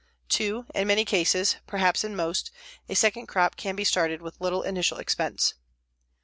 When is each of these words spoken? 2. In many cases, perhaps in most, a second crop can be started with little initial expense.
2. 0.29 0.65
In 0.73 0.87
many 0.87 1.05
cases, 1.05 1.57
perhaps 1.67 2.03
in 2.03 2.15
most, 2.15 2.49
a 2.89 2.95
second 2.95 3.27
crop 3.27 3.55
can 3.55 3.75
be 3.75 3.83
started 3.83 4.19
with 4.19 4.41
little 4.41 4.63
initial 4.63 4.97
expense. 4.97 5.53